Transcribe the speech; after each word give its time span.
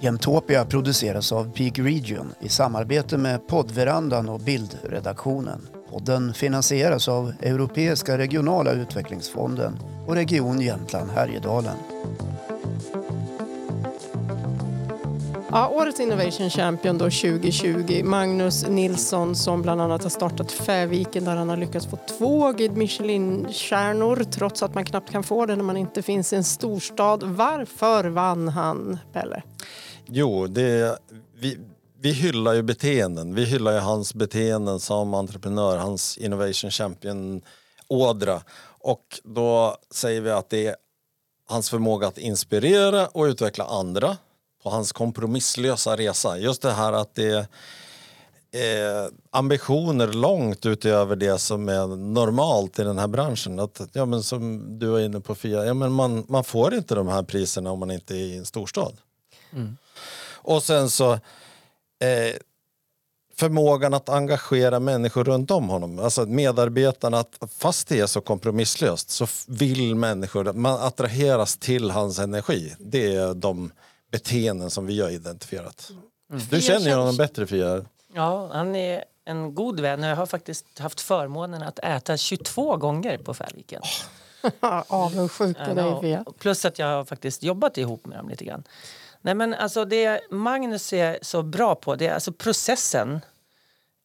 Jämtopia 0.00 0.64
produceras 0.64 1.32
av 1.32 1.52
Peak 1.52 1.78
Region 1.78 2.34
i 2.40 2.48
samarbete 2.48 3.18
med 3.18 3.46
poddverandan 3.48 4.28
och 4.28 4.40
bildredaktionen. 4.40 5.68
Podden 5.90 6.34
finansieras 6.34 7.08
av 7.08 7.32
Europeiska 7.40 8.18
regionala 8.18 8.72
utvecklingsfonden 8.72 9.78
och 10.06 10.14
Region 10.14 10.60
Jämtland 10.60 11.10
Härjedalen. 11.10 11.76
Ja, 15.54 15.68
årets 15.68 16.00
Innovation 16.00 16.50
Champion 16.50 16.98
då 16.98 17.04
2020, 17.04 18.02
Magnus 18.04 18.66
Nilsson 18.68 19.36
som 19.36 19.62
bland 19.62 19.80
annat 19.80 20.02
har 20.02 20.10
startat 20.10 20.52
Fäviken 20.52 21.24
där 21.24 21.36
han 21.36 21.48
har 21.48 21.56
lyckats 21.56 21.86
få 21.86 21.98
två 22.18 22.52
Guide 22.52 22.76
Michelin-stjärnor 22.76 24.24
trots 24.24 24.62
att 24.62 24.74
man 24.74 24.84
knappt 24.84 25.10
kan 25.10 25.22
få 25.22 25.46
det 25.46 25.56
när 25.56 25.64
man 25.64 25.76
inte 25.76 26.02
finns 26.02 26.32
i 26.32 26.36
en 26.36 26.44
storstad. 26.44 27.22
Varför 27.22 28.04
vann 28.04 28.48
han, 28.48 28.98
Pelle? 29.12 29.42
Jo, 30.06 30.46
det, 30.46 30.98
vi, 31.38 31.58
vi 32.00 32.12
hyllar 32.12 32.52
ju 32.52 32.62
beteenden. 32.62 33.34
Vi 33.34 33.44
hyllar 33.44 33.72
ju 33.72 33.78
hans 33.78 34.14
beteenden 34.14 34.80
som 34.80 35.14
entreprenör, 35.14 35.76
hans 35.76 36.18
Innovation 36.18 36.70
Champion-ådra. 36.70 38.40
Och 38.64 39.20
då 39.24 39.76
säger 39.90 40.20
vi 40.20 40.30
att 40.30 40.50
det 40.50 40.66
är 40.66 40.76
hans 41.48 41.70
förmåga 41.70 42.06
att 42.06 42.18
inspirera 42.18 43.06
och 43.06 43.24
utveckla 43.24 43.64
andra 43.64 44.16
på 44.62 44.70
hans 44.70 44.92
kompromisslösa 44.92 45.96
resa. 45.96 46.38
Just 46.38 46.62
det 46.62 46.72
här 46.72 46.92
att 46.92 47.14
det 47.14 47.48
är 48.52 49.10
ambitioner 49.30 50.06
långt 50.06 50.66
utöver 50.66 51.16
det 51.16 51.38
som 51.38 51.68
är 51.68 51.86
normalt 51.96 52.78
i 52.78 52.82
den 52.82 52.98
här 52.98 53.08
branschen. 53.08 53.60
Att, 53.60 53.80
ja, 53.92 54.06
men 54.06 54.22
som 54.22 54.66
du 54.78 54.86
var 54.86 55.00
inne 55.00 55.20
på 55.20 55.34
Fia, 55.34 55.64
ja, 55.64 55.74
men 55.74 55.92
man, 55.92 56.24
man 56.28 56.44
får 56.44 56.74
inte 56.74 56.94
de 56.94 57.08
här 57.08 57.22
priserna 57.22 57.70
om 57.70 57.78
man 57.78 57.90
inte 57.90 58.14
är 58.14 58.18
i 58.18 58.36
en 58.36 58.44
storstad. 58.44 58.96
Mm. 59.52 59.76
Och 60.34 60.62
sen 60.62 60.90
så 60.90 61.12
eh, 61.12 62.36
förmågan 63.36 63.94
att 63.94 64.08
engagera 64.08 64.80
människor 64.80 65.24
runt 65.24 65.50
om 65.50 65.68
honom. 65.68 65.98
Alltså 65.98 66.26
medarbetarna, 66.26 67.18
att 67.18 67.38
fast 67.58 67.88
det 67.88 68.00
är 68.00 68.06
så 68.06 68.20
kompromisslöst 68.20 69.10
så 69.10 69.26
vill 69.48 69.94
människor, 69.94 70.52
man 70.52 70.80
attraheras 70.80 71.56
till 71.56 71.90
hans 71.90 72.18
energi. 72.18 72.74
Det 72.78 73.14
är 73.14 73.34
de 73.34 73.70
beteenden 74.12 74.70
som 74.70 74.86
vi 74.86 75.00
har 75.00 75.10
identifierat. 75.10 75.90
Mm. 76.30 76.42
Du 76.50 76.60
känner 76.60 76.86
ju 76.86 76.94
honom 76.94 77.16
bättre 77.16 77.46
Fia. 77.46 77.84
Ja, 78.14 78.50
han 78.52 78.76
är 78.76 79.04
en 79.24 79.54
god 79.54 79.80
vän 79.80 80.02
jag 80.02 80.16
har 80.16 80.26
faktiskt 80.26 80.78
haft 80.78 81.00
förmånen 81.00 81.62
att 81.62 81.78
äta 81.78 82.16
22 82.16 82.76
gånger 82.76 83.18
på 83.18 83.34
Färviken. 83.34 83.82
Oh. 84.60 84.82
Avundsjuk 84.88 85.56
på 85.58 85.74
dig 85.74 86.00
Fia. 86.00 86.24
Plus 86.38 86.64
att 86.64 86.78
jag 86.78 86.86
har 86.86 87.04
faktiskt 87.04 87.42
jobbat 87.42 87.78
ihop 87.78 88.06
med 88.06 88.18
dem 88.18 88.28
lite 88.28 88.44
grann. 88.44 88.62
Nej 89.20 89.34
men 89.34 89.54
alltså 89.54 89.84
det 89.84 90.20
Magnus 90.30 90.92
är 90.92 91.18
så 91.22 91.42
bra 91.42 91.74
på, 91.74 91.96
det 91.96 92.06
är 92.06 92.14
alltså 92.14 92.32
processen 92.32 93.20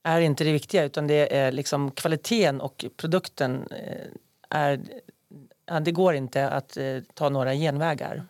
är 0.04 0.22
inte 0.22 0.44
det 0.44 0.52
viktiga 0.52 0.84
utan 0.84 1.08
det 1.08 1.36
är 1.38 1.52
liksom 1.52 1.92
kvaliteten 1.92 2.62
och 2.62 2.86
produkten 2.98 3.68
eh, 3.72 4.08
är, 4.50 4.80
ja, 5.66 5.80
det 5.80 5.92
går 5.92 6.16
inte 6.16 6.50
att 6.50 6.78
eh, 6.78 7.00
ta 7.14 7.30
några 7.30 7.54
genvägar. 7.54 8.26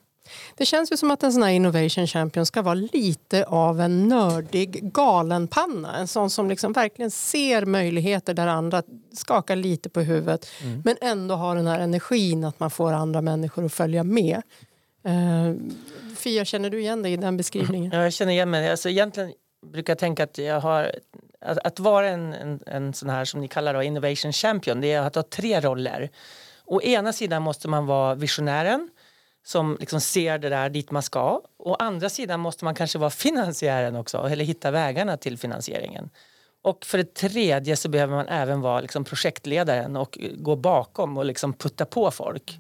Det 0.56 0.66
känns 0.66 0.92
ju 0.92 0.98
som 0.98 1.12
att 1.12 1.24
en 1.24 1.34
sån 1.34 1.44
här 1.44 1.50
Innovation 1.50 2.08
Champion 2.08 2.46
ska 2.46 2.62
vara 2.62 2.74
lite 2.74 3.46
av 3.46 3.82
en 3.82 4.08
nördig 4.08 4.94
galenpanna. 4.94 5.98
En 5.98 6.08
sån 6.08 6.30
som 6.30 6.50
liksom 6.50 6.74
verkligen 6.74 7.12
ser 7.12 7.66
möjligheter 7.66 8.34
där 8.34 8.48
andra 8.48 8.84
skakar 9.14 9.56
lite 9.56 9.90
på 9.90 10.02
huvudet 10.02 10.48
mm. 10.64 10.82
men 10.86 10.96
ändå 11.02 11.36
har 11.36 11.56
den 11.56 11.68
här 11.68 11.80
energin 11.80 12.44
att 12.44 12.60
man 12.60 12.70
får 12.70 12.94
andra 12.94 13.22
människor 13.22 13.66
att 13.66 13.74
följa 13.74 14.04
med. 14.04 14.42
Uh, 15.08 15.56
Fia, 16.16 16.46
känner 16.46 16.70
du 16.70 16.80
igen 16.80 17.04
dig 17.04 17.14
i 17.14 17.18
den 17.18 17.38
beskrivningen? 17.38 17.92
Ja, 17.92 18.04
jag 18.04 18.14
känner 18.14 18.32
igen 18.32 18.50
mig. 18.50 18.70
Alltså, 18.70 18.90
egentligen 18.90 19.34
brukar 19.66 19.92
jag 19.92 20.00
tänka 20.00 20.24
att 20.24 20.38
jag 20.38 20.62
har 20.62 20.92
att, 21.42 21.58
att 21.58 21.80
vara 21.80 22.10
en, 22.10 22.34
en, 22.34 22.60
en 22.66 22.94
sån 22.94 23.10
här 23.10 23.26
som 23.26 23.42
ni 23.42 23.48
kallar 23.48 23.74
då, 23.74 23.84
Innovation 23.84 24.34
Champion, 24.34 24.82
det 24.82 24.92
är 24.92 25.02
att 25.02 25.16
ha 25.16 25.24
tre 25.24 25.60
roller. 25.60 26.10
Å 26.66 26.82
ena 26.82 27.14
sidan 27.14 27.42
måste 27.42 27.68
man 27.68 27.86
vara 27.86 28.16
visionären 28.16 28.90
som 29.48 29.78
liksom 29.80 30.02
ser 30.02 30.38
det 30.38 30.50
där 30.50 30.70
dit 30.70 30.92
man 30.92 31.04
ska. 31.04 31.42
Å 31.58 31.76
andra 31.76 32.10
sidan 32.10 32.40
måste 32.40 32.66
man 32.66 32.76
kanske 32.76 32.98
vara 32.98 33.10
finansiären 33.26 33.96
också 33.96 34.18
eller 34.18 34.46
hitta 34.46 34.72
vägarna 34.72 35.18
till 35.18 35.38
finansieringen. 35.38 36.10
Och 36.62 36.86
för 36.86 36.98
det 36.98 37.14
tredje 37.14 37.76
så 37.76 37.90
behöver 37.90 38.16
man 38.16 38.28
även 38.28 38.62
vara 38.62 38.82
liksom 38.82 39.04
projektledaren 39.04 39.96
och 39.96 40.20
gå 40.38 40.56
bakom 40.56 41.18
och 41.18 41.26
liksom 41.26 41.54
putta 41.54 41.86
på 41.86 42.12
folk. 42.12 42.60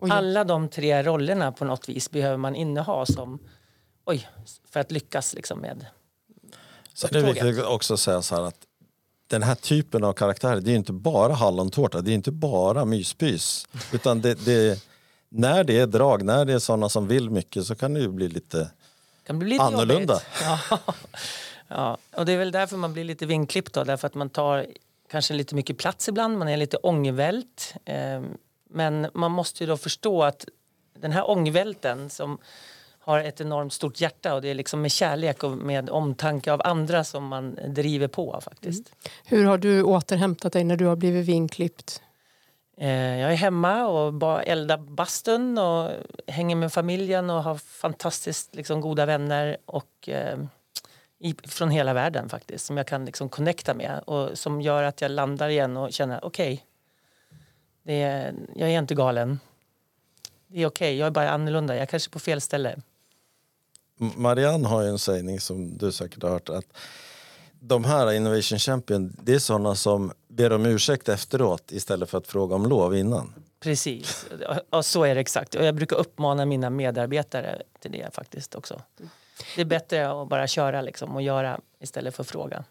Oj. 0.00 0.10
Alla 0.10 0.44
de 0.44 0.68
tre 0.68 1.02
rollerna 1.02 1.52
på 1.52 1.64
något 1.64 1.88
vis 1.88 2.10
behöver 2.10 2.36
man 2.36 2.54
inneha 2.54 3.06
som, 3.06 3.38
oj, 4.04 4.28
för 4.70 4.80
att 4.80 4.90
lyckas 4.90 5.34
liksom 5.34 5.58
med 5.58 5.86
Så 6.94 7.06
det 7.06 7.18
är 7.18 7.22
viktigt 7.22 7.64
också 7.64 7.94
att 7.94 8.00
säga 8.00 8.22
så 8.22 8.34
här 8.34 8.42
att 8.42 8.66
den 9.26 9.42
här 9.42 9.54
typen 9.54 10.04
av 10.04 10.12
karaktärer, 10.12 10.60
det 10.60 10.70
är 10.70 10.76
inte 10.76 10.92
bara 10.92 11.32
hallontårta, 11.32 12.00
det 12.00 12.10
är 12.10 12.14
inte 12.14 12.32
bara 12.32 12.84
myspys. 12.84 13.68
Utan 13.92 14.20
det, 14.20 14.44
det, 14.44 14.91
när 15.32 15.64
det 15.64 15.78
är 15.78 15.86
drag, 15.86 16.24
när 16.24 16.44
det 16.44 16.52
är 16.52 16.58
sådana 16.58 16.88
som 16.88 17.08
vill 17.08 17.30
mycket 17.30 17.64
så 17.64 17.74
kan 17.74 17.94
det 17.94 18.00
ju 18.00 18.08
bli 18.08 18.28
lite, 18.28 18.70
kan 19.26 19.38
bli 19.38 19.48
lite 19.48 19.62
annorlunda. 19.62 20.20
Ja. 20.42 20.78
ja, 21.68 21.98
och 22.16 22.26
det 22.26 22.32
är 22.32 22.38
väl 22.38 22.52
därför 22.52 22.76
man 22.76 22.92
blir 22.92 23.04
lite 23.04 23.26
vingklippt 23.26 23.72
då, 23.72 23.84
därför 23.84 24.06
att 24.06 24.14
man 24.14 24.30
tar 24.30 24.66
kanske 25.10 25.34
lite 25.34 25.54
mycket 25.54 25.78
plats 25.78 26.08
ibland, 26.08 26.38
man 26.38 26.48
är 26.48 26.56
lite 26.56 26.76
ångvält. 26.76 27.74
Eh, 27.84 28.22
men 28.70 29.06
man 29.14 29.30
måste 29.30 29.64
ju 29.64 29.68
då 29.68 29.76
förstå 29.76 30.22
att 30.22 30.46
den 30.98 31.12
här 31.12 31.30
ångvälten 31.30 32.10
som 32.10 32.38
har 32.98 33.20
ett 33.20 33.40
enormt 33.40 33.72
stort 33.72 34.00
hjärta 34.00 34.34
och 34.34 34.42
det 34.42 34.48
är 34.48 34.54
liksom 34.54 34.82
med 34.82 34.92
kärlek 34.92 35.44
och 35.44 35.50
med 35.50 35.90
omtanke 35.90 36.52
av 36.52 36.62
andra 36.64 37.04
som 37.04 37.26
man 37.26 37.58
driver 37.68 38.08
på 38.08 38.40
faktiskt. 38.44 38.88
Mm. 38.88 39.12
Hur 39.24 39.44
har 39.44 39.58
du 39.58 39.82
återhämtat 39.82 40.52
dig 40.52 40.64
när 40.64 40.76
du 40.76 40.86
har 40.86 40.96
blivit 40.96 41.26
vingklippt? 41.26 42.02
Eh, 42.82 43.20
jag 43.20 43.32
är 43.32 43.36
hemma 43.36 43.86
och 43.86 44.14
bara 44.14 44.42
eldar 44.42 44.78
bastun 44.78 45.58
och 45.58 45.90
hänger 46.26 46.56
med 46.56 46.72
familjen 46.72 47.30
och 47.30 47.42
har 47.42 47.54
fantastiskt 47.54 48.54
liksom, 48.54 48.80
goda 48.80 49.06
vänner 49.06 49.56
och 49.64 50.08
eh, 50.08 50.38
i, 51.18 51.34
från 51.44 51.70
hela 51.70 51.92
världen 51.92 52.28
faktiskt 52.28 52.66
som 52.66 52.76
jag 52.76 52.86
kan 52.86 53.04
liksom 53.04 53.28
connecta 53.28 53.74
med 53.74 54.00
och 54.06 54.38
som 54.38 54.60
gör 54.60 54.82
att 54.82 55.00
jag 55.00 55.10
landar 55.10 55.48
igen 55.48 55.76
och 55.76 55.92
känner 55.92 56.24
okej, 56.24 56.64
okay, 57.82 57.94
är, 57.94 58.34
jag 58.54 58.70
är 58.70 58.78
inte 58.78 58.94
galen. 58.94 59.40
Det 60.46 60.62
är 60.62 60.66
okej, 60.66 60.88
okay. 60.88 60.96
jag 60.96 61.06
är 61.06 61.10
bara 61.10 61.30
annorlunda. 61.30 61.74
Jag 61.74 61.82
är 61.82 61.86
kanske 61.86 62.08
är 62.08 62.12
på 62.12 62.18
fel 62.18 62.40
ställe. 62.40 62.76
Marianne 63.96 64.68
har 64.68 64.82
ju 64.82 64.88
en 64.88 64.98
sägning 64.98 65.40
som 65.40 65.78
du 65.78 65.92
säkert 65.92 66.22
har 66.22 66.30
hört 66.30 66.48
att 66.48 66.76
de 67.64 67.84
här 67.84 68.12
Innovation 68.12 68.58
Champion, 68.58 69.16
det 69.22 69.34
är 69.34 69.38
sådana 69.38 69.74
som 69.74 70.12
ber 70.28 70.52
om 70.52 70.66
ursäkt 70.66 71.08
efteråt 71.08 71.72
istället 71.72 72.10
för 72.10 72.18
att 72.18 72.26
fråga 72.26 72.54
om 72.54 72.66
lov 72.66 72.96
innan. 72.96 73.34
Precis, 73.60 74.26
och 74.70 74.84
så 74.84 75.04
är 75.04 75.14
det 75.14 75.20
exakt. 75.20 75.54
Och 75.54 75.64
jag 75.64 75.74
brukar 75.74 75.96
uppmana 75.96 76.44
mina 76.44 76.70
medarbetare 76.70 77.62
till 77.80 77.92
det 77.92 78.14
faktiskt 78.14 78.54
också. 78.54 78.82
Det 79.54 79.60
är 79.60 79.64
bättre 79.64 80.22
att 80.22 80.28
bara 80.28 80.46
köra 80.46 80.80
liksom 80.80 81.14
och 81.14 81.22
göra 81.22 81.60
istället 81.80 82.14
för 82.14 82.22
att 82.22 82.30
fråga. 82.30 82.64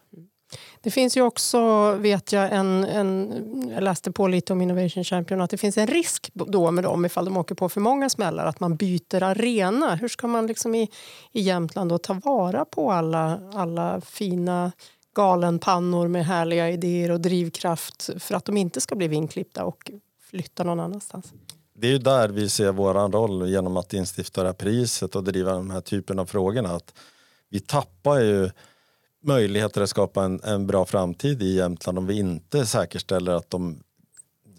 Det 0.80 0.90
finns 0.90 1.16
ju 1.16 1.22
också, 1.22 1.92
vet 1.92 2.32
jag, 2.32 2.52
en, 2.52 2.84
en, 2.84 3.70
jag 3.74 3.82
läste 3.82 4.12
på 4.12 4.28
lite 4.28 4.52
om 4.52 4.62
Innovation 4.62 5.04
Champion, 5.04 5.40
att 5.40 5.50
det 5.50 5.56
finns 5.56 5.78
en 5.78 5.86
risk 5.86 6.30
då 6.32 6.70
med 6.70 6.84
dem 6.84 7.04
ifall 7.04 7.24
de 7.24 7.36
åker 7.36 7.54
på 7.54 7.68
för 7.68 7.80
många 7.80 8.10
smällar, 8.10 8.46
att 8.46 8.60
man 8.60 8.76
byter 8.76 9.22
arena. 9.22 9.94
Hur 9.94 10.08
ska 10.08 10.26
man 10.26 10.46
liksom 10.46 10.74
i, 10.74 10.90
i 11.32 11.40
Jämtland 11.40 11.90
då 11.90 11.98
ta 11.98 12.14
vara 12.14 12.64
på 12.64 12.92
alla, 12.92 13.40
alla 13.54 14.00
fina 14.00 14.72
galenpannor 15.14 16.08
med 16.08 16.26
härliga 16.26 16.70
idéer 16.70 17.10
och 17.10 17.20
drivkraft 17.20 18.10
för 18.18 18.34
att 18.34 18.44
de 18.44 18.56
inte 18.56 18.80
ska 18.80 18.94
bli 18.94 19.08
vinklippta 19.08 19.64
och 19.64 19.90
flytta 20.30 20.64
någon 20.64 20.80
annanstans? 20.80 21.32
Det 21.74 21.86
är 21.86 21.92
ju 21.92 21.98
där 21.98 22.28
vi 22.28 22.48
ser 22.48 22.72
vår 22.72 22.94
roll 22.94 23.48
genom 23.48 23.76
att 23.76 23.92
instifta 23.92 24.42
det 24.42 24.48
här 24.48 24.54
priset 24.54 25.16
och 25.16 25.24
driva 25.24 25.52
den 25.52 25.70
här 25.70 25.80
typen 25.80 26.18
av 26.18 26.26
frågorna. 26.26 26.68
Att 26.68 26.94
vi 27.50 27.60
tappar 27.60 28.18
ju 28.18 28.50
möjligheter 29.22 29.80
att 29.80 29.90
skapa 29.90 30.24
en, 30.24 30.40
en 30.44 30.66
bra 30.66 30.84
framtid 30.84 31.42
i 31.42 31.54
Jämtland 31.54 31.98
om 31.98 32.06
vi 32.06 32.18
inte 32.18 32.66
säkerställer 32.66 33.32
att 33.32 33.50
de 33.50 33.82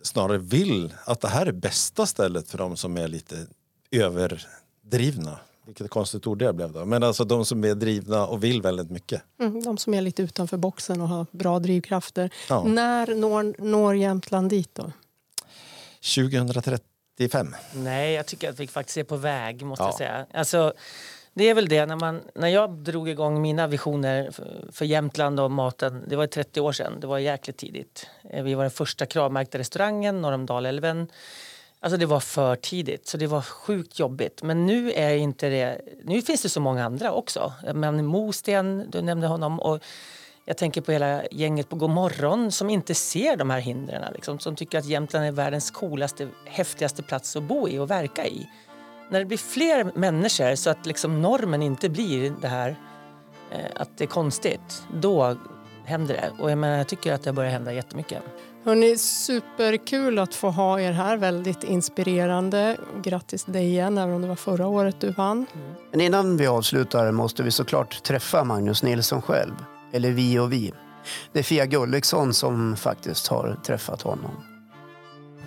snarare 0.01 0.37
vill 0.37 0.93
att 1.05 1.21
det 1.21 1.27
här 1.27 1.45
är 1.45 1.51
bästa 1.51 2.05
stället 2.05 2.49
för 2.49 2.57
de 2.57 2.77
som 2.77 2.97
är 2.97 3.07
lite 3.07 3.47
överdrivna. 3.91 5.39
Vilket 5.65 5.89
konstigt 5.89 6.27
ord 6.27 6.39
det 6.39 6.53
blev 6.53 6.71
då. 6.71 6.85
Men 6.85 7.03
alltså 7.03 7.23
de 7.23 7.45
som 7.45 7.63
är 7.63 7.75
drivna 7.75 8.27
och 8.27 8.43
vill 8.43 8.61
väldigt 8.61 8.89
mycket. 8.89 9.21
Mm, 9.39 9.63
de 9.63 9.77
som 9.77 9.93
är 9.93 10.01
lite 10.01 10.23
utanför 10.23 10.57
boxen 10.57 11.01
och 11.01 11.07
har 11.07 11.25
bra 11.31 11.59
drivkrafter. 11.59 12.33
Ja. 12.49 12.63
När 12.63 13.15
når, 13.15 13.61
når 13.61 13.95
Jämtland 13.95 14.49
dit 14.49 14.75
då? 14.75 14.91
2035. 16.15 17.55
Nej, 17.73 18.13
jag 18.13 18.25
tycker 18.25 18.49
att 18.49 18.59
vi 18.59 18.67
faktiskt 18.67 18.97
är 18.97 19.03
på 19.03 19.17
väg 19.17 19.65
måste 19.65 19.83
ja. 19.83 19.87
jag 19.87 19.97
säga. 19.97 20.25
Alltså, 20.33 20.73
det 21.33 21.49
är 21.49 21.53
väl 21.53 21.67
det, 21.67 21.85
när, 21.85 21.95
man, 21.95 22.21
när 22.35 22.47
jag 22.47 22.69
drog 22.69 23.09
igång 23.09 23.41
mina 23.41 23.67
visioner 23.67 24.31
för, 24.31 24.69
för 24.71 24.85
Jämtland 24.85 25.39
och 25.39 25.51
maten, 25.51 26.03
det 26.07 26.15
var 26.15 26.27
30 26.27 26.61
år 26.61 26.71
sedan, 26.71 26.99
det 26.99 27.07
var 27.07 27.19
jäkligt 27.19 27.57
tidigt. 27.57 28.07
Eh, 28.29 28.43
vi 28.43 28.53
var 28.53 28.63
den 28.63 28.71
första 28.71 29.05
kravmärkta 29.05 29.57
restaurangen 29.57 30.21
norr 30.21 30.33
om 30.33 30.45
Dalälven. 30.45 31.07
Alltså 31.79 31.97
det 31.97 32.05
var 32.05 32.19
för 32.19 32.55
tidigt, 32.55 33.07
så 33.07 33.17
det 33.17 33.27
var 33.27 33.41
sjukt 33.41 33.99
jobbigt. 33.99 34.43
Men 34.43 34.65
nu 34.65 34.91
är 34.91 35.15
inte 35.15 35.49
det... 35.49 35.81
Nu 36.03 36.21
finns 36.21 36.41
det 36.41 36.49
så 36.49 36.59
många 36.59 36.85
andra 36.85 37.11
också. 37.11 37.53
Men 37.73 38.05
Mosten, 38.05 38.85
du 38.89 39.01
nämnde 39.01 39.27
honom. 39.27 39.59
Och 39.59 39.83
jag 40.45 40.57
tänker 40.57 40.81
på 40.81 40.91
hela 40.91 41.23
gänget 41.31 41.69
på 41.69 41.75
Godmorgon 41.75 42.51
som 42.51 42.69
inte 42.69 42.95
ser 42.95 43.37
de 43.37 43.49
här 43.49 43.59
hindren. 43.59 44.13
Liksom, 44.13 44.39
som 44.39 44.55
tycker 44.55 44.77
att 44.77 44.85
Jämtland 44.85 45.25
är 45.25 45.31
världens 45.31 45.71
coolaste, 45.71 46.27
häftigaste 46.45 47.03
plats 47.03 47.35
att 47.35 47.43
bo 47.43 47.69
i 47.69 47.79
och 47.79 47.91
verka 47.91 48.27
i. 48.27 48.47
När 49.13 49.19
det 49.19 49.25
blir 49.25 49.37
fler 49.37 49.91
människor 49.95 50.55
så 50.55 50.69
att 50.69 50.85
liksom 50.85 51.21
normen 51.21 51.61
inte 51.61 51.89
blir 51.89 52.33
det 52.41 52.47
här 52.47 52.79
eh, 53.51 53.65
att 53.75 53.97
det 53.97 54.03
är 54.03 54.07
konstigt, 54.07 54.83
då 55.01 55.37
händer 55.85 56.13
det. 56.13 56.43
Och 56.43 56.51
jag, 56.51 56.57
menar, 56.57 56.77
jag 56.77 56.87
tycker 56.87 57.13
att 57.13 57.23
det 57.23 57.33
börjar 57.33 57.51
hända 57.51 57.73
jättemycket. 57.73 58.23
Hörrni, 58.63 58.97
superkul 58.97 60.19
att 60.19 60.35
få 60.35 60.49
ha 60.49 60.79
er 60.79 60.91
här. 60.91 61.17
Väldigt 61.17 61.63
inspirerande. 61.63 62.77
Grattis 63.03 63.43
till 63.43 63.53
dig 63.53 63.65
igen, 63.65 63.97
även 63.97 64.15
om 64.15 64.21
det 64.21 64.27
var 64.27 64.35
förra 64.35 64.67
året 64.67 64.95
du 64.99 65.11
vann. 65.11 65.45
Men 65.91 66.01
innan 66.01 66.37
vi 66.37 66.47
avslutar 66.47 67.11
måste 67.11 67.43
vi 67.43 67.51
såklart 67.51 68.03
träffa 68.03 68.43
Magnus 68.43 68.83
Nilsson 68.83 69.21
själv. 69.21 69.53
Eller 69.91 70.11
vi 70.11 70.39
och 70.39 70.53
vi. 70.53 70.73
Det 71.31 71.39
är 71.39 71.43
Fia 71.43 71.65
Gulliksson 71.65 72.33
som 72.33 72.75
faktiskt 72.75 73.27
har 73.27 73.59
träffat 73.65 74.01
honom. 74.01 74.31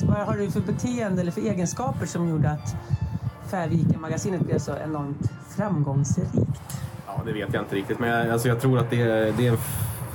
Vad 0.01 0.17
har 0.17 0.37
du 0.37 0.51
för 0.51 0.61
beteende 0.61 1.23
eller 1.23 1.33
för 1.33 1.41
egenskaper 1.41 2.07
som 2.07 2.29
gjorde 2.29 2.51
att 2.51 2.75
Färviken-magasinet 3.51 4.41
blev 4.41 4.59
så 4.59 4.77
enormt 4.85 5.31
framgångsrikt? 5.57 6.35
Ja, 7.07 7.23
det 7.27 7.33
vet 7.33 7.55
jag 7.55 7.63
inte 7.63 7.77
riktigt, 7.77 7.99
men 7.99 8.09
jag, 8.09 8.31
alltså 8.31 8.49
jag 8.49 8.61
tror 8.61 8.79
att 8.79 8.91
det, 8.91 9.05
det 9.37 9.47
är 9.47 9.53
en, 9.53 9.59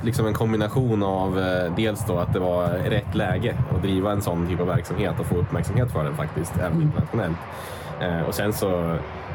liksom 0.04 0.28
en 0.28 0.34
kombination 0.34 1.04
av 1.04 1.40
eh, 1.40 1.76
dels 1.76 2.06
då 2.08 2.18
att 2.18 2.34
det 2.34 2.40
var 2.40 2.68
rätt 2.68 3.16
läge 3.16 3.58
att 3.76 3.82
driva 3.82 4.12
en 4.12 4.22
sån 4.22 4.48
typ 4.48 4.60
av 4.60 4.68
verksamhet 4.68 5.20
och 5.20 5.26
få 5.26 5.36
uppmärksamhet 5.36 5.92
för 5.92 6.04
den 6.04 6.16
faktiskt, 6.16 6.58
även 6.58 6.82
internationellt. 6.82 7.38
Eh, 8.02 8.22
och 8.22 8.36
sen 8.36 8.54
så, 8.54 8.68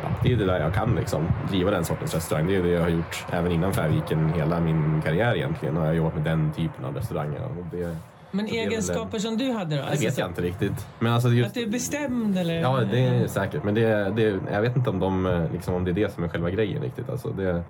ja, 0.03 0.09
det 0.23 0.29
är 0.29 0.31
ju 0.31 0.37
det 0.37 0.47
där 0.47 0.61
jag 0.61 0.75
kan 0.75 0.95
liksom, 0.95 1.29
driva 1.49 1.71
den 1.71 1.85
sortens 1.85 2.15
restaurang. 2.15 2.47
Det 2.47 2.57
är 2.57 2.63
det 2.63 2.69
jag 2.69 2.83
har 2.83 2.89
gjort 2.89 3.27
även 3.31 3.53
innan 3.53 3.73
Färviken 3.73 4.33
hela 4.33 4.61
min 4.61 5.03
karriär 5.05 5.37
egentligen. 5.37 5.77
Har 5.77 5.87
jag 5.87 5.95
jobbat 5.95 6.15
med 6.15 6.25
den 6.25 6.53
typen 6.53 6.85
av 6.85 6.95
restauranger. 6.95 7.45
Och 7.45 7.65
det, 7.71 7.97
Men 8.31 8.47
egenskaper 8.47 9.19
som 9.19 9.37
du 9.39 9.53
hade 9.53 9.77
då? 9.77 9.83
det 9.83 9.89
Alltså 9.89 10.05
vet 10.05 10.15
så- 10.15 10.21
jag 10.21 10.31
inte 10.31 10.43
riktigt. 10.43 10.87
Men 10.99 11.13
alltså 11.13 11.29
just, 11.29 11.49
Att 11.49 11.55
du 11.55 11.63
är 11.63 11.67
bestämd 11.67 12.39
eller? 12.39 12.55
Ja, 12.61 12.81
det 12.91 12.99
är 13.01 13.27
säkert. 13.27 13.65
Men 13.65 13.75
det, 13.75 14.13
det, 14.17 14.41
jag 14.53 14.61
vet 14.63 14.77
inte 14.77 14.91
om, 14.91 14.99
de, 15.01 15.47
liksom, 15.53 15.75
om 15.75 15.85
det 15.85 15.91
är 15.91 15.93
det 15.93 16.15
som 16.15 16.25
är 16.25 16.29
själva 16.29 16.51
grejen 16.51 16.83
riktigt. 16.83 17.11
Alltså 17.11 17.29
det, 17.29 17.63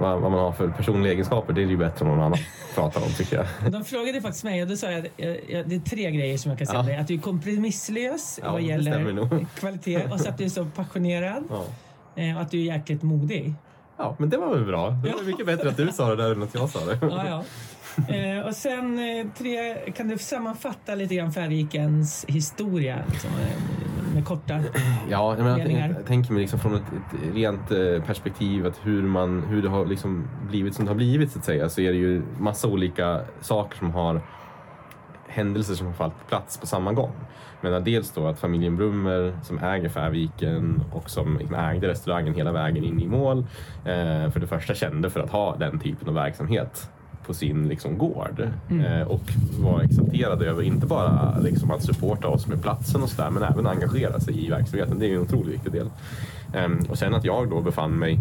vad, 0.00 0.20
vad 0.20 0.30
man 0.30 0.40
har 0.40 0.52
för 0.52 0.68
personliga 0.68 1.12
egenskaper, 1.12 1.52
det 1.52 1.62
är 1.62 1.66
ju 1.66 1.76
bättre 1.76 2.04
om 2.04 2.10
någon 2.10 2.20
annan 2.20 2.38
pratar 2.74 3.00
om 3.02 3.08
tycker 3.08 3.36
jag. 3.62 3.72
De 3.72 3.84
frågade 3.84 4.20
faktiskt 4.20 4.44
mig 4.44 4.62
och 4.62 4.68
då 4.68 4.76
sa 4.76 4.90
jag 4.90 4.98
att 4.98 5.04
eh, 5.04 5.10
det 5.66 5.74
är 5.74 5.80
tre 5.90 6.10
grejer 6.10 6.38
som 6.38 6.48
jag 6.50 6.58
kan 6.58 6.66
säga 6.66 6.78
Ja. 6.78 6.86
dig. 6.86 6.96
Att 6.96 7.08
du 7.08 7.14
är 7.14 7.18
kompromisslös 7.18 8.40
Ja, 8.42 8.52
vad 8.52 8.62
gäller 8.62 9.46
kvalitet 9.58 10.04
och 10.12 10.20
så 10.20 10.28
att 10.28 10.38
du 10.38 10.44
är 10.44 10.48
så 10.48 10.64
passionerad 10.64 11.44
Ja. 11.50 11.64
eh, 12.22 12.36
och 12.36 12.42
att 12.42 12.50
du 12.50 12.58
är 12.60 12.64
jäkligt 12.64 13.02
modig. 13.02 13.54
ja, 13.96 14.16
men 14.18 14.30
det 14.30 14.36
var 14.36 14.54
väl 14.54 14.64
bra. 14.64 14.90
Det 14.90 15.10
var 15.10 15.22
mycket 15.22 15.46
bättre 15.46 15.68
att 15.68 15.76
du 15.76 15.88
sa 15.92 16.08
det 16.14 16.16
där 16.22 16.32
än 16.32 16.42
att 16.42 16.54
jag 16.54 16.70
sa 16.70 16.84
det. 16.84 16.98
Ja, 17.02 17.24
ja. 17.26 17.44
Eh, 18.08 18.46
och 18.46 18.54
sen 18.54 18.98
eh, 18.98 19.26
tre, 19.38 19.74
kan 19.92 20.08
du 20.08 20.18
sammanfatta 20.18 20.94
lite 20.94 21.14
grann 21.14 21.32
Färvikens 21.32 22.24
historia 22.28 22.98
liksom, 23.10 23.30
med 24.14 24.24
korta... 24.24 24.60
Ja, 25.10 25.36
jag, 25.36 25.44
menar, 25.44 25.88
jag, 25.96 26.06
tänker 26.06 26.32
mig 26.32 26.40
liksom 26.40 26.58
från 26.58 26.74
ett, 26.74 26.82
ett 26.82 27.34
rent 27.34 27.70
eh, 27.70 28.02
perspektiv 28.06 28.66
att 28.66 28.80
hur, 28.82 29.02
man, 29.02 29.42
hur 29.42 29.62
det 29.62 29.68
har 29.68 29.86
liksom 29.86 30.28
blivit 30.48 30.74
som 30.74 30.84
det 30.84 30.90
har 30.90 30.96
blivit 30.96 31.32
så 31.32 31.38
att 31.38 31.44
säga 31.44 31.68
så 31.68 31.80
är 31.80 31.92
det 31.92 31.98
ju 31.98 32.22
massa 32.38 32.68
olika 32.68 33.20
saker 33.40 33.78
som 33.78 33.90
har 33.90 34.20
händelser 35.28 35.74
som 35.74 35.86
har 35.86 35.94
fallit 35.94 36.18
på 36.18 36.28
plats 36.28 36.58
på 36.58 36.66
samma 36.66 36.92
gång. 36.92 37.12
Men 37.60 37.84
dels 37.84 38.10
då 38.12 38.26
att 38.26 38.38
familjen 38.38 38.76
Brummer 38.76 39.38
som 39.42 39.58
äger 39.58 39.88
Färviken 39.88 40.82
och 40.92 41.10
som 41.10 41.38
liksom 41.38 41.54
ägde 41.54 41.88
restaurangen 41.88 42.34
hela 42.34 42.52
vägen 42.52 42.84
in 42.84 43.00
i 43.00 43.06
mål 43.08 43.46
för 44.32 44.40
det 44.40 44.46
första 44.46 44.74
kände 44.74 45.10
för 45.10 45.20
att 45.20 45.30
ha 45.30 45.56
den 45.56 45.78
typen 45.78 46.08
av 46.08 46.14
verksamhet 46.14 46.90
på 47.26 47.34
sin 47.34 47.68
liksom, 47.68 47.98
gård 47.98 48.48
eh, 48.70 49.08
och 49.08 49.32
var 49.58 49.80
exalterade 49.80 50.46
över 50.46 50.62
inte 50.62 50.86
bara 50.86 51.38
liksom, 51.38 51.70
att 51.70 51.82
supporta 51.82 52.28
oss 52.28 52.46
med 52.46 52.62
platsen 52.62 53.02
och 53.02 53.08
sådär 53.08 53.30
men 53.30 53.42
även 53.42 53.66
engagera 53.66 54.20
sig 54.20 54.46
i 54.46 54.50
verksamheten. 54.50 54.98
Det 54.98 55.06
är 55.06 55.14
en 55.14 55.20
otroligt 55.20 55.54
viktig 55.54 55.72
del. 55.72 55.90
Ehm, 56.54 56.78
och 56.88 56.98
sen 56.98 57.14
att 57.14 57.24
jag 57.24 57.50
då 57.50 57.60
befann 57.60 57.90
mig 57.90 58.18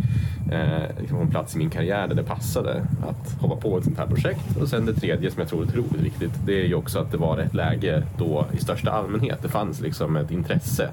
eh, 0.51 0.99
liksom 0.99 1.17
på 1.17 1.23
en 1.23 1.29
plats 1.29 1.55
i 1.55 1.57
min 1.57 1.69
karriär 1.69 2.07
där 2.07 2.15
det 2.15 2.23
passade 2.23 2.85
att 3.09 3.41
hoppa 3.41 3.55
på 3.55 3.77
ett 3.77 3.83
sånt 3.83 3.97
här 3.97 4.07
projekt. 4.07 4.57
Och 4.61 4.67
sen 4.67 4.85
det 4.85 4.93
tredje 4.93 5.31
som 5.31 5.39
jag 5.39 5.49
tror 5.49 5.61
är 5.61 5.67
otroligt 5.67 6.01
viktigt, 6.01 6.31
det 6.45 6.61
är 6.61 6.67
ju 6.67 6.75
också 6.75 6.99
att 6.99 7.11
det 7.11 7.17
var 7.17 7.37
ett 7.37 7.53
läge 7.53 8.03
då 8.17 8.45
i 8.53 8.57
största 8.57 8.91
allmänhet 8.91 9.39
det 9.41 9.49
fanns 9.49 9.81
liksom 9.81 10.15
ett 10.15 10.31
intresse 10.31 10.89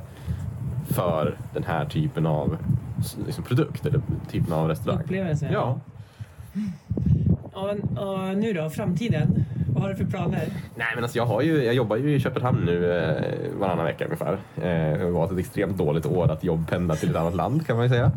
för 0.88 1.36
den 1.54 1.64
här 1.64 1.84
typen 1.84 2.26
av 2.26 2.56
liksom, 3.26 3.44
produkt 3.44 3.86
eller 3.86 4.00
typen 4.30 4.52
av 4.52 4.68
restaurang. 4.68 5.00
Upplevelse. 5.04 5.50
Ja. 5.52 5.80
Och, 7.60 8.02
och 8.02 8.36
nu 8.38 8.52
då, 8.52 8.70
framtiden? 8.70 9.44
Vad 9.74 9.82
har 9.82 9.90
du 9.90 9.96
för 9.96 10.04
planer? 10.04 10.48
Nej, 10.74 10.86
men 10.94 11.04
alltså 11.04 11.18
jag, 11.18 11.26
har 11.26 11.42
ju, 11.42 11.64
jag 11.64 11.74
jobbar 11.74 11.96
ju 11.96 12.14
i 12.14 12.20
Köpenhamn 12.20 12.64
nu 12.64 12.92
eh, 12.92 13.58
varannan 13.60 13.84
vecka 13.84 14.04
ungefär. 14.04 14.32
Eh, 14.56 14.98
det 14.98 15.10
varit 15.10 15.32
ett 15.32 15.38
extremt 15.38 15.78
dåligt 15.78 16.06
år 16.06 16.30
att 16.30 16.44
jobbpendla 16.44 16.94
till 16.96 17.10
ett 17.10 17.16
annat 17.16 17.34
land 17.34 17.66
kan 17.66 17.76
man 17.76 17.84
ju 17.84 17.88
säga. 17.88 18.12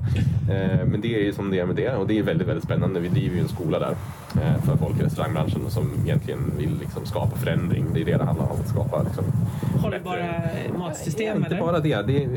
Eh, 0.51 0.85
men 0.85 1.01
det 1.01 1.15
är 1.15 1.19
ju 1.19 1.33
som 1.33 1.51
det 1.51 1.59
är 1.59 1.65
med 1.65 1.75
det 1.75 1.95
och 1.95 2.07
det 2.07 2.19
är 2.19 2.23
väldigt, 2.23 2.47
väldigt 2.47 2.63
spännande. 2.63 2.99
Vi 2.99 3.09
driver 3.09 3.35
ju 3.35 3.41
en 3.41 3.47
skola 3.47 3.79
där 3.79 3.95
eh, 4.41 4.61
för 4.63 4.77
folk 4.77 4.99
i 4.99 5.03
restaurangbranschen 5.03 5.69
som 5.69 5.91
egentligen 6.05 6.39
vill 6.57 6.79
liksom, 6.79 7.05
skapa 7.05 7.35
förändring. 7.37 7.85
Det 7.93 8.01
är 8.01 8.05
det 8.05 8.17
det 8.17 8.23
handlar 8.23 8.45
om, 8.45 8.59
att 8.61 8.67
skapa 8.69 9.03
liksom, 9.03 9.23
Hållbara 9.81 10.41
matsystem 10.77 11.37
inte 11.37 11.49
eller? 11.49 11.59
bara 11.61 11.79
det. 11.79 12.01
Det 12.01 12.23
är 12.23 12.29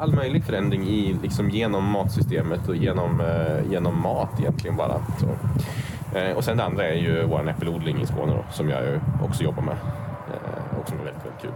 all 0.00 0.14
möjlig 0.14 0.44
förändring 0.44 0.82
i, 0.82 1.16
liksom, 1.22 1.50
genom 1.50 1.84
matsystemet 1.84 2.68
och 2.68 2.76
genom, 2.76 3.20
eh, 3.20 3.72
genom 3.72 4.00
mat 4.02 4.40
egentligen 4.40 4.76
bara. 4.76 5.00
Så. 5.20 5.26
Eh, 6.16 6.36
och 6.36 6.44
sen 6.44 6.56
det 6.56 6.64
andra 6.64 6.84
är 6.88 6.94
ju 6.94 7.22
vår 7.26 7.48
äppelodling 7.50 8.00
i 8.02 8.06
Skåne 8.06 8.32
då, 8.32 8.44
som 8.52 8.68
jag 8.70 9.00
också 9.24 9.42
jobbar 9.44 9.62
med. 9.62 9.76
Och 10.82 10.88
som 10.88 11.00
är 11.00 11.04
väldigt, 11.04 11.24
väldigt 11.24 11.42
kul. 11.42 11.50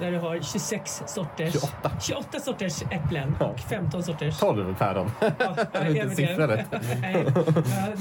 Där 0.00 0.10
du 0.12 0.18
har 0.18 0.38
26 0.42 1.02
sorters... 1.06 1.52
28. 1.52 1.90
28 2.00 2.40
sorters 2.40 2.82
äpplen 2.90 3.36
Ja. 3.40 3.46
och 3.46 3.58
15 3.60 4.02
sorters... 4.02 4.38
12 4.38 4.74
päron. 4.78 5.10
Ja, 5.20 5.28
Jag 5.72 5.80
har 5.80 5.88
inte 6.02 6.10
siffror 6.16 6.46
rätt. 6.48 6.70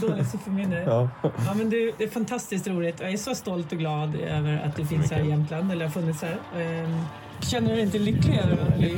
Dåligt 0.01 0.27
sifferminne. 0.29 0.83
Ja. 0.85 1.09
Ja, 1.21 1.53
men 1.55 1.69
det 1.69 1.75
är 1.77 2.07
fantastiskt 2.09 2.67
roligt. 2.67 3.01
Jag 3.01 3.13
är 3.13 3.17
så 3.17 3.35
stolt 3.35 3.71
och 3.71 3.77
glad 3.77 4.15
över 4.15 4.63
att 4.67 4.75
du 4.75 4.85
finns 4.85 5.11
här 5.11 5.19
i. 5.19 5.29
Jämtland, 5.29 5.71
eller 5.71 5.85
har 5.85 5.91
funnits 5.91 6.21
här. 6.23 6.37
Ehm, 6.61 7.01
Känner 7.39 7.69
du 7.69 7.75
dig 7.75 7.83
inte 7.85 7.99
lycklig. 7.99 8.39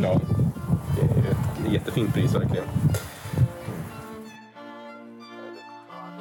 Ja. 0.04 0.20
Det 0.96 1.02
är 1.02 1.68
ett 1.68 1.74
jättefint 1.74 2.14
pris 2.14 2.36
verkligen. 2.36 2.66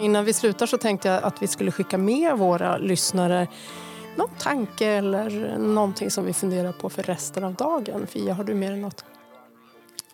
Innan 0.01 0.25
vi 0.25 0.33
slutar 0.33 0.67
så 0.67 0.79
tänkte 0.79 1.09
jag 1.09 1.23
att 1.23 1.43
vi 1.43 1.47
skulle 1.47 1.71
skicka 1.71 1.99
med 1.99 2.39
våra 2.39 2.77
lyssnare 2.77 3.49
någon 4.17 4.31
tanke 4.39 4.87
eller 4.87 5.59
någonting 5.59 6.11
som 6.11 6.25
vi 6.25 6.33
funderar 6.33 6.73
på 6.73 6.91
för 6.91 7.03
resten 7.03 7.45
av 7.45 7.55
dagen. 7.55 8.07
Fia, 8.07 8.35
har 8.35 8.45
du 8.45 8.55
med 8.55 8.73
dig 8.73 8.81
något? 8.81 9.05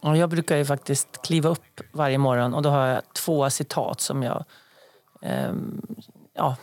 Ja, 0.00 0.16
jag 0.16 0.30
brukar 0.30 0.56
ju 0.56 0.64
faktiskt 0.64 1.22
kliva 1.22 1.48
upp 1.48 1.80
varje 1.92 2.18
morgon 2.18 2.54
och 2.54 2.62
då 2.62 2.70
har 2.70 2.86
jag 2.86 3.02
två 3.12 3.50
citat 3.50 4.00
som 4.00 4.22
jag 4.22 4.44
ehm, 5.22 5.82
eh, 5.92 5.98
ja, 6.34 6.56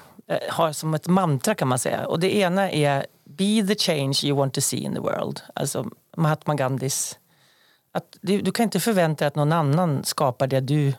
har 0.49 0.71
som 0.71 0.93
ett 0.93 1.07
mantra 1.07 1.55
kan 1.55 1.67
man 1.67 1.79
säga. 1.79 2.07
Och 2.07 2.19
det 2.19 2.35
ena 2.35 2.71
är 2.71 3.05
Be 3.23 3.67
the 3.67 3.75
change 3.75 4.19
you 4.23 4.37
want 4.37 4.53
to 4.53 4.61
see 4.61 4.77
in 4.77 4.93
the 4.93 4.99
world. 4.99 5.41
Alltså 5.55 5.85
Mahatma 6.17 6.55
Gandhis... 6.55 7.19
Att 7.91 8.17
du, 8.21 8.41
du 8.41 8.51
kan 8.51 8.63
inte 8.63 8.79
förvänta 8.79 9.25
dig 9.25 9.27
att 9.27 9.35
någon 9.35 9.51
annan 9.51 10.03
skapar 10.03 10.47
det 10.47 10.59
du 10.59 10.93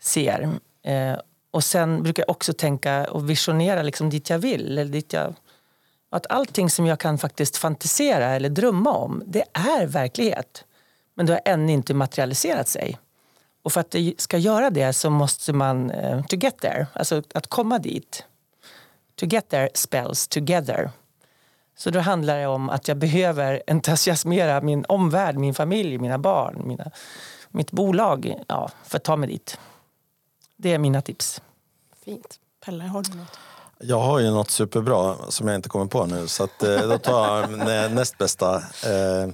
ser. 0.00 0.48
Eh, 0.82 1.16
och 1.54 1.64
sen 1.64 2.02
brukar 2.02 2.22
jag 2.22 2.30
också 2.30 2.52
tänka 2.52 3.04
och 3.10 3.30
visionera 3.30 3.82
liksom 3.82 4.10
dit 4.10 4.30
jag 4.30 4.38
vill. 4.38 4.78
Eller 4.78 4.92
dit 4.92 5.12
jag, 5.12 5.34
att 6.10 6.26
allting 6.28 6.70
som 6.70 6.86
jag 6.86 7.00
kan 7.00 7.18
faktiskt 7.18 7.56
fantisera 7.56 8.26
eller 8.26 8.48
drömma 8.48 8.92
om, 8.92 9.22
det 9.26 9.44
är 9.52 9.86
verklighet. 9.86 10.64
Men 11.14 11.26
det 11.26 11.32
har 11.32 11.40
ännu 11.44 11.72
inte 11.72 11.94
materialiserat 11.94 12.68
sig. 12.68 12.98
Och 13.62 13.72
för 13.72 13.80
att 13.80 13.90
det 13.90 14.14
ska 14.18 14.38
göra 14.38 14.70
det 14.70 14.92
så 14.92 15.10
måste 15.10 15.52
man 15.52 15.90
eh, 15.90 16.24
to 16.24 16.36
get 16.36 16.58
there, 16.58 16.86
alltså 16.92 17.22
att 17.34 17.46
komma 17.46 17.78
dit. 17.78 18.24
To 19.16 19.26
get 19.26 19.48
there 19.48 19.68
spells 19.74 20.28
together. 20.28 20.90
Så 21.76 21.90
då 21.90 22.00
handlar 22.00 22.38
det 22.38 22.46
om 22.46 22.70
att 22.70 22.88
jag 22.88 22.96
behöver 22.96 23.62
entusiasmera 23.66 24.60
min 24.60 24.84
omvärld, 24.88 25.36
min 25.36 25.54
familj, 25.54 25.98
mina 25.98 26.18
barn, 26.18 26.62
mina, 26.64 26.90
mitt 27.48 27.70
bolag 27.70 28.34
ja, 28.48 28.70
för 28.84 28.96
att 28.96 29.04
ta 29.04 29.16
mig 29.16 29.28
dit. 29.28 29.58
Det 30.56 30.72
är 30.72 30.78
mina 30.78 31.02
tips. 31.02 31.42
Fint. 32.04 32.38
Pelle, 32.64 32.84
har 32.84 33.02
du 33.02 33.16
något? 33.18 33.38
Jag 33.80 34.00
har 34.00 34.18
ju 34.18 34.30
något 34.30 34.50
superbra 34.50 35.14
som 35.28 35.48
jag 35.48 35.54
inte 35.54 35.68
kommer 35.68 35.86
på 35.86 36.06
nu 36.06 36.28
så 36.28 36.44
att, 36.44 36.62
eh, 36.62 36.80
då 36.88 36.98
tar 36.98 37.40
jag 37.40 37.50
nä- 37.58 37.88
näst 37.88 38.18
bästa 38.18 38.56
eh, 38.56 39.32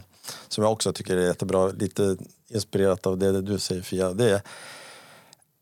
som 0.48 0.64
jag 0.64 0.72
också 0.72 0.92
tycker 0.92 1.16
är 1.16 1.26
jättebra, 1.26 1.66
lite 1.66 2.16
inspirerat 2.48 3.06
av 3.06 3.18
det 3.18 3.40
du 3.42 3.58
säger 3.58 3.82
Fia. 3.82 4.10
Det 4.12 4.42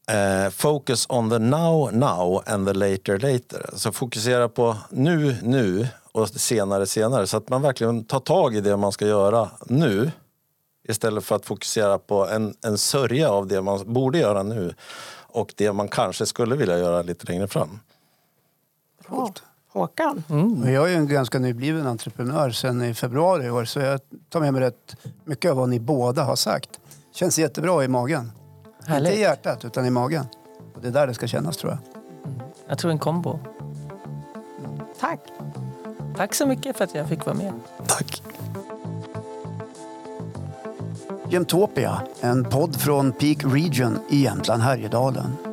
är 0.07 0.45
eh, 0.47 0.50
Focus 0.50 1.07
on 1.09 1.31
the 1.31 1.38
now 1.38 1.93
now 1.95 2.43
and 2.47 2.67
the 2.67 2.73
later 2.73 3.19
later. 3.19 3.71
Så 3.75 3.93
fokusera 3.93 4.49
på 4.49 4.77
nu 4.91 5.37
nu 5.43 5.88
och 6.12 6.29
senare 6.29 6.87
senare. 6.87 7.27
Så 7.27 7.37
att 7.37 7.49
man 7.49 7.62
verkligen 7.62 8.05
tar 8.05 8.21
tag 8.21 8.57
i 8.57 8.61
det 8.61 8.77
man 8.77 8.93
ska 8.93 9.07
göra 9.07 9.50
nu 9.67 10.11
istället 10.88 11.25
för 11.25 11.37
att 11.37 11.47
fokusera 11.47 11.99
på 11.99 12.29
en, 12.29 12.55
en 12.65 12.79
sörja 12.79 13.31
av 13.31 13.47
det 13.47 13.62
man 13.62 13.93
borde 13.93 14.19
göra 14.19 14.43
nu 14.43 14.75
och 15.33 15.55
det 15.57 15.73
man 15.73 15.89
kanske 15.89 16.27
skulle 16.27 16.57
vilja 16.57 16.79
göra 16.79 17.03
lite 17.03 17.33
längre 17.33 17.49
fram. 17.49 17.81
Bra. 19.09 19.33
Håkan? 19.69 20.23
Och 20.65 20.71
Jag 20.71 20.85
är 20.85 20.89
ju 20.89 20.95
en 20.95 21.09
ganska 21.09 21.39
nybliven 21.39 21.87
entreprenör 21.87 22.51
sedan 22.51 22.83
i 22.83 22.95
februari 22.95 23.47
i 23.47 23.51
år 23.51 23.65
så 23.65 23.81
jag 23.81 24.01
tar 24.29 24.41
med 24.41 24.53
mig 24.53 24.63
rätt 24.63 24.97
mycket 25.25 25.51
av 25.51 25.57
vad 25.57 25.69
ni 25.69 25.81
båda 25.81 26.25
har 26.25 26.37
sagt. 26.37 26.81
Känns 27.13 27.39
jättebra 27.39 27.85
i 27.85 27.89
magen. 27.89 28.33
Inte 28.79 28.91
Härligt. 28.93 29.13
i 29.15 29.21
hjärtat 29.21 29.65
utan 29.65 29.87
i 29.87 29.91
magen. 29.91 30.27
Och 30.75 30.81
det 30.83 30.89
är 30.89 30.93
där 30.93 31.07
det 31.07 31.15
ska 31.15 31.27
kännas 31.27 31.57
tror 31.57 31.73
jag. 31.73 32.03
Jag 32.69 32.79
tror 32.79 32.91
en 32.91 32.99
kombo. 32.99 33.39
Tack. 35.01 35.21
Tack 36.17 36.35
så 36.35 36.47
mycket 36.47 36.77
för 36.77 36.85
att 36.85 36.95
jag 36.95 37.09
fick 37.09 37.27
vara 37.27 37.37
med. 37.37 37.53
Tack! 37.87 38.23
Jämtopia, 41.31 42.03
en 42.21 42.45
podd 42.45 42.81
från 42.81 43.13
Peak 43.13 43.39
Region 43.45 43.99
i 44.11 44.23
Jämtland 44.23 44.63
Härjedalen. 44.63 45.48